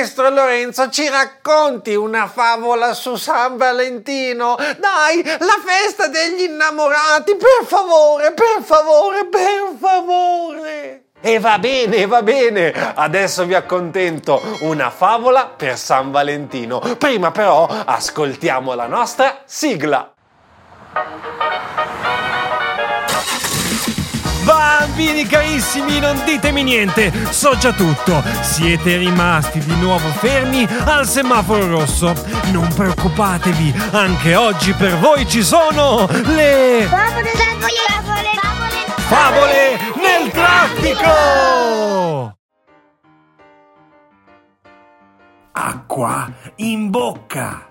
[0.00, 4.56] Maestro Lorenzo, ci racconti una favola su San Valentino?
[4.56, 11.02] Dai, la festa degli innamorati, per favore, per favore, per favore!
[11.20, 16.78] E va bene, va bene, adesso vi accontento una favola per San Valentino.
[16.96, 20.14] Prima però ascoltiamo la nostra sigla.
[24.50, 28.20] Bambini carissimi, non ditemi niente, so già tutto.
[28.40, 32.12] Siete rimasti di nuovo fermi al semaforo rosso.
[32.50, 42.34] Non preoccupatevi, anche oggi per voi ci sono le Favole, favole, favole, favole nel traffico!
[45.52, 47.69] Acqua in bocca.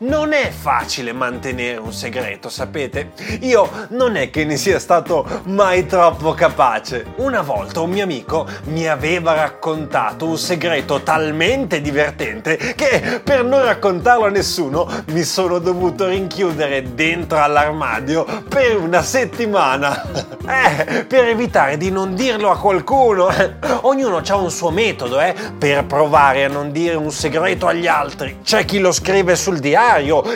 [0.00, 3.10] Non è facile mantenere un segreto, sapete?
[3.40, 7.14] Io non è che ne sia stato mai troppo capace.
[7.16, 13.64] Una volta un mio amico mi aveva raccontato un segreto talmente divertente che per non
[13.64, 20.36] raccontarlo a nessuno mi sono dovuto rinchiudere dentro all'armadio per una settimana.
[20.48, 23.28] Eh, per evitare di non dirlo a qualcuno.
[23.82, 28.38] Ognuno ha un suo metodo, eh, per provare a non dire un segreto agli altri.
[28.42, 29.87] C'è chi lo scrive sul diario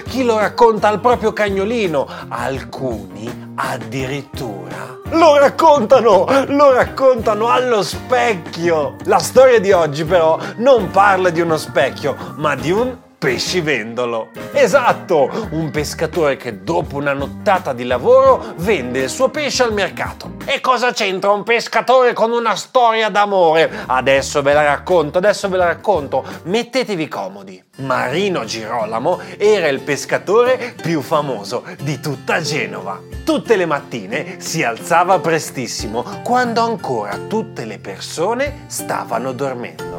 [0.08, 8.96] chi lo racconta al proprio cagnolino, alcuni addirittura lo raccontano, lo raccontano allo specchio.
[9.04, 14.30] La storia di oggi però non parla di uno specchio, ma di un pescivendolo.
[14.50, 20.32] Esatto, un pescatore che dopo una nottata di lavoro vende il suo pesce al mercato.
[20.44, 23.70] E cosa c'entra un pescatore con una storia d'amore?
[23.86, 26.24] Adesso ve la racconto, adesso ve la racconto.
[26.42, 27.62] Mettetevi comodi.
[27.76, 33.00] Marino Girolamo era il pescatore più famoso di tutta Genova.
[33.24, 39.91] Tutte le mattine si alzava prestissimo, quando ancora tutte le persone stavano dormendo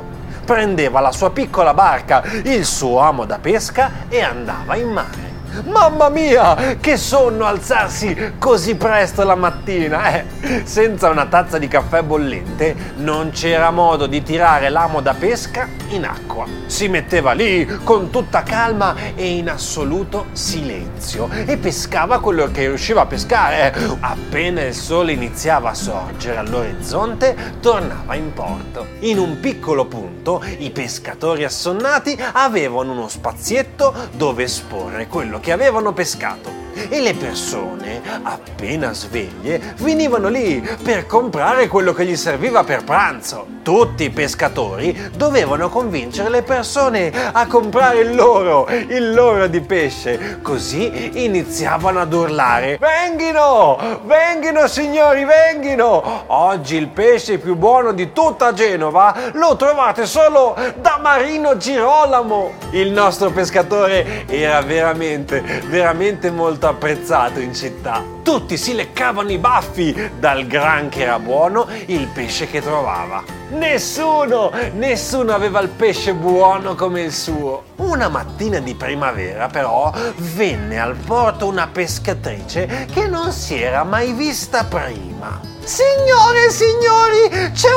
[0.43, 5.31] prendeva la sua piccola barca, il suo amo da pesca e andava in mare.
[5.65, 10.15] Mamma mia, che sonno alzarsi così presto la mattina!
[10.15, 10.25] Eh,
[10.63, 16.05] senza una tazza di caffè bollente non c'era modo di tirare l'amo da pesca in
[16.05, 16.45] acqua.
[16.65, 23.01] Si metteva lì con tutta calma e in assoluto silenzio e pescava quello che riusciva
[23.01, 23.73] a pescare.
[23.99, 28.87] Appena il sole iniziava a sorgere all'orizzonte, tornava in porto.
[28.99, 35.93] In un piccolo punto i pescatori assonnati avevano uno spazietto dove esporre quello che avevano
[35.93, 36.62] pescato
[36.93, 43.47] e le persone, appena sveglie, venivano lì per comprare quello che gli serviva per pranzo.
[43.63, 50.39] Tutti i pescatori dovevano convincere le persone a comprare il loro, il loro di pesce.
[50.43, 54.01] Così iniziavano ad urlare: Venghino!
[54.03, 56.25] Venghino signori, venghino!
[56.27, 62.51] Oggi il pesce più buono di tutta Genova lo trovate solo da Marino Girolamo.
[62.71, 68.03] Il nostro pescatore era veramente, veramente molto apprezzato in città.
[68.23, 73.23] Tutti si leccavano i baffi dal gran che era buono il pesce che trovava.
[73.51, 77.63] Nessuno, nessuno aveva il pesce buono come il suo.
[77.77, 84.11] Una mattina di primavera però venne al porto una pescatrice che non si era mai
[84.11, 85.39] vista prima.
[85.63, 87.72] Signore e signori, c'è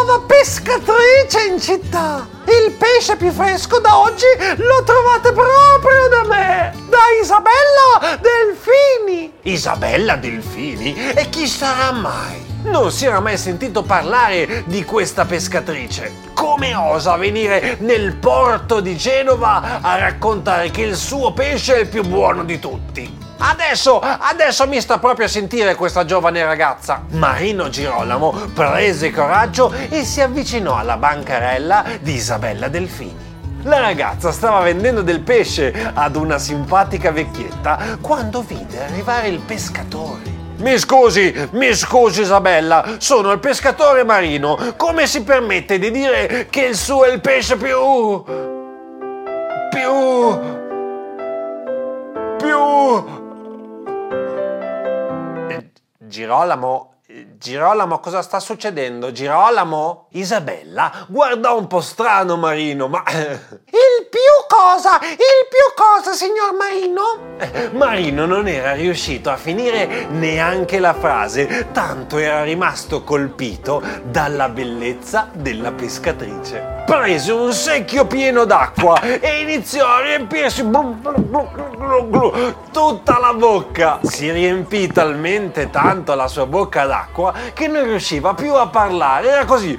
[0.00, 2.26] nuova pescatrice in città!
[2.46, 4.24] Il pesce più fresco da oggi
[4.56, 6.72] lo trovate proprio da me!
[6.88, 9.32] Da Isabella Delfini!
[9.42, 11.12] Isabella Delfini?
[11.14, 12.48] E chi sarà mai?
[12.62, 16.28] Non si era mai sentito parlare di questa pescatrice.
[16.34, 21.88] Come osa venire nel porto di Genova a raccontare che il suo pesce è il
[21.88, 23.28] più buono di tutti?
[23.42, 27.04] Adesso, adesso mi sta proprio a sentire questa giovane ragazza.
[27.12, 33.28] Marino Girolamo prese coraggio e si avvicinò alla bancarella di Isabella Delfini.
[33.62, 40.38] La ragazza stava vendendo del pesce ad una simpatica vecchietta quando vide arrivare il pescatore.
[40.58, 44.74] Mi scusi, mi scusi Isabella, sono il pescatore marino.
[44.76, 48.22] Come si permette di dire che il suo è il pesce più...
[49.70, 50.59] più...
[56.10, 56.96] Girolamo,
[57.38, 59.12] Girolamo, cosa sta succedendo?
[59.12, 60.08] Girolamo?
[60.10, 63.02] Isabella guardò un po' strano Marino, ma...
[63.08, 63.89] Il
[64.60, 64.98] cosa?
[65.02, 67.28] Il più cosa, signor Marino?
[67.72, 75.30] Marino non era riuscito a finire neanche la frase, tanto era rimasto colpito dalla bellezza
[75.32, 76.84] della pescatrice.
[76.84, 80.68] Prese un secchio pieno d'acqua e iniziò a riempirsi
[82.70, 84.00] tutta la bocca.
[84.02, 89.28] Si riempì talmente tanto la sua bocca d'acqua che non riusciva più a parlare.
[89.28, 89.78] Era così.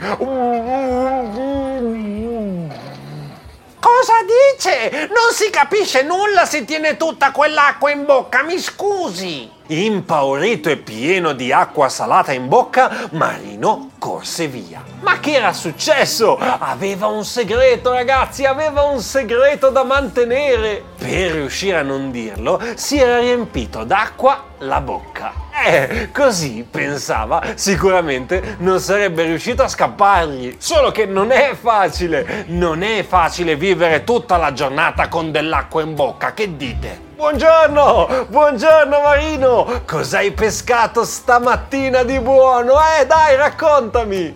[4.25, 5.07] Dice?
[5.07, 9.49] Non si capisce nulla se tiene tutta quell'acqua in bocca, mi scusi.
[9.67, 14.83] Impaurito e pieno di acqua salata in bocca, Marino corse via.
[15.01, 16.37] Ma che era successo?
[16.37, 20.83] Aveva un segreto, ragazzi, aveva un segreto da mantenere.
[20.97, 25.49] Per riuscire a non dirlo, si era riempito d'acqua la bocca.
[25.63, 30.55] Eh, così pensava, sicuramente non sarebbe riuscito a scappargli.
[30.57, 35.93] Solo che non è facile, non è facile vivere tutta la giornata con dell'acqua in
[35.93, 37.09] bocca, che dite?
[37.15, 42.73] Buongiorno, buongiorno Marino, cosa hai pescato stamattina di buono?
[42.99, 44.35] Eh dai, raccontami.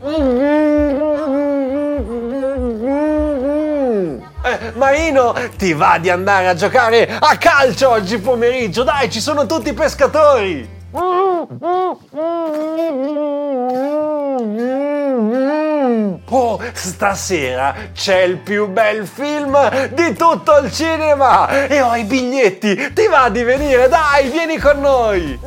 [4.44, 8.83] Eh, Marino, ti va di andare a giocare a calcio oggi pomeriggio?
[8.83, 10.83] Dai, ci sono tutti i pescatori.
[16.27, 22.94] Oh, stasera c'è il più bel film di tutto il cinema e ho i biglietti.
[22.94, 23.88] Ti va di venire?
[23.88, 25.39] Dai, vieni con noi.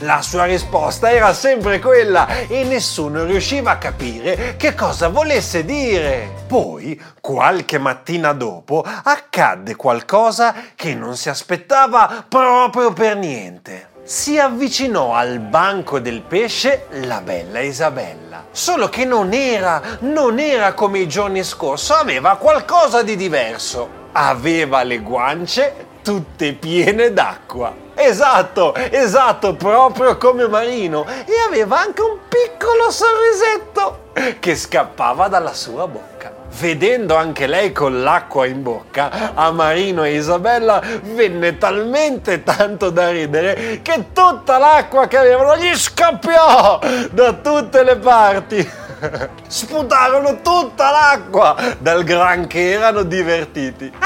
[0.00, 6.44] La sua risposta era sempre quella e nessuno riusciva a capire che cosa volesse dire.
[6.48, 13.90] Poi, qualche mattina dopo, accadde qualcosa che non si aspettava proprio per niente.
[14.04, 18.46] Si avvicinò al banco del pesce la bella Isabella.
[18.50, 24.00] Solo che non era, non era come i giorni scorsi, aveva qualcosa di diverso.
[24.10, 27.72] Aveva le guance tutte piene d'acqua.
[27.94, 31.06] Esatto, esatto, proprio come Marino.
[31.06, 34.10] E aveva anche un piccolo sorrisetto
[34.40, 36.11] che scappava dalla sua bocca.
[36.58, 43.10] Vedendo anche lei con l'acqua in bocca, a Marino e Isabella venne talmente tanto da
[43.10, 46.78] ridere che tutta l'acqua che avevano gli scoppiò
[47.10, 48.70] da tutte le parti.
[49.48, 53.90] Sputarono tutta l'acqua dal gran che erano divertiti.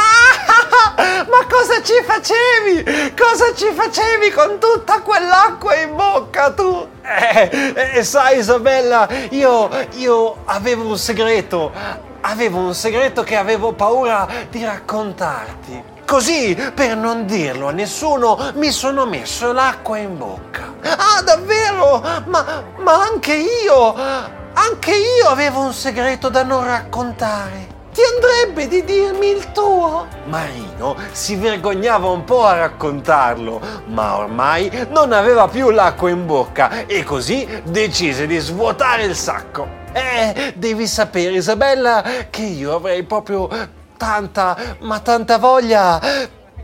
[0.96, 3.12] Ma cosa ci facevi?
[3.14, 6.88] Cosa ci facevi con tutta quell'acqua in bocca tu?
[7.02, 12.14] Eh, eh, sai Isabella, io, io avevo un segreto.
[12.28, 15.80] Avevo un segreto che avevo paura di raccontarti.
[16.04, 20.74] Così, per non dirlo a nessuno, mi sono messo l'acqua in bocca.
[20.82, 22.02] Ah, davvero?
[22.26, 27.74] Ma, ma anche io, anche io avevo un segreto da non raccontare.
[27.94, 30.08] Ti andrebbe di dirmi il tuo?
[30.24, 36.86] Marino si vergognava un po' a raccontarlo, ma ormai non aveva più l'acqua in bocca
[36.86, 39.84] e così decise di svuotare il sacco.
[39.96, 43.48] Eh, devi sapere Isabella che io avrei proprio
[43.96, 45.98] tanta, ma tanta voglia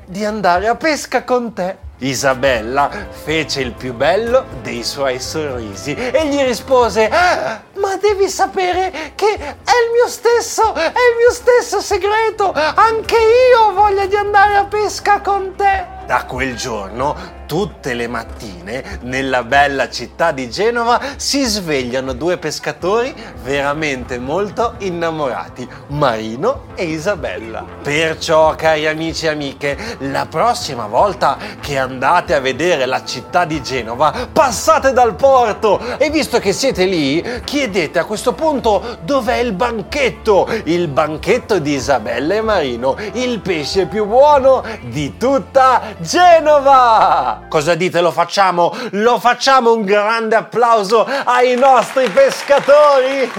[0.04, 1.78] di andare a pesca con te.
[2.00, 2.90] Isabella
[3.24, 9.34] fece il più bello dei suoi sorrisi e gli rispose: "Ah, Ma devi sapere che
[9.34, 12.52] è il mio stesso, è il mio stesso segreto.
[12.52, 15.86] Anche io ho voglia di andare a pesca con te.
[16.06, 17.16] Da quel giorno,
[17.52, 25.68] tutte le mattine, nella bella città di Genova, si svegliano due pescatori veramente molto innamorati,
[25.88, 27.62] Marino e Isabella.
[27.82, 33.62] Perciò, cari amici e amiche, la prossima volta che andate a vedere la città di
[33.62, 39.52] Genova, passate dal porto e visto che siete lì, chiedete a questo punto dov'è il
[39.52, 47.41] banchetto, il banchetto di Isabella e Marino, il pesce più buono di tutta Genova!
[47.48, 48.00] Cosa dite?
[48.00, 48.74] Lo facciamo?
[48.92, 53.30] Lo facciamo un grande applauso ai nostri pescatori!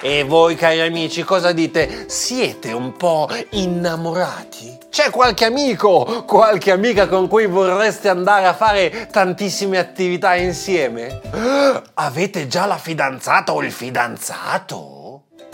[0.00, 2.04] E voi cari amici cosa dite?
[2.08, 4.78] Siete un po' innamorati?
[4.90, 11.20] C'è qualche amico, qualche amica con cui vorreste andare a fare tantissime attività insieme?
[11.94, 14.97] Avete già la fidanzata o il fidanzato?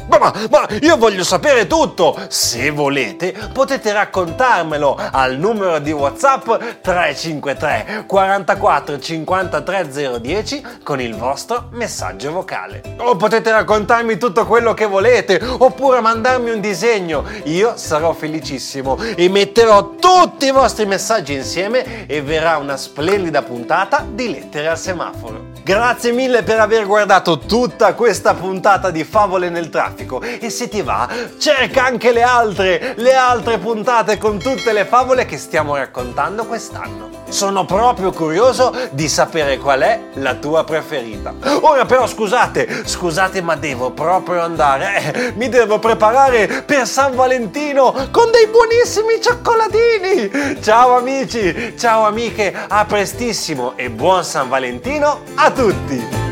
[0.06, 2.16] Ma, ma, ma, io voglio sapere tutto!
[2.28, 6.46] Se volete potete raccontarmelo al numero di WhatsApp
[6.82, 12.82] 353 44 53 010 con il vostro messaggio vocale.
[12.98, 17.24] O potete raccontarmi tutto quello che volete oppure mandarmi un disegno.
[17.44, 24.04] Io sarò felicissimo e metterò tutti i vostri messaggi insieme e verrà una splendida puntata
[24.06, 25.53] di lettere al semaforo.
[25.64, 30.82] Grazie mille per aver guardato tutta questa puntata di Favole nel traffico e se ti
[30.82, 36.44] va cerca anche le altre, le altre puntate con tutte le favole che stiamo raccontando
[36.44, 37.13] quest'anno.
[37.34, 41.34] Sono proprio curioso di sapere qual è la tua preferita.
[41.62, 47.92] Ora però scusate, scusate ma devo proprio andare, eh, mi devo preparare per San Valentino
[48.12, 50.62] con dei buonissimi cioccolatini.
[50.62, 56.23] Ciao amici, ciao amiche, a prestissimo e buon San Valentino a tutti!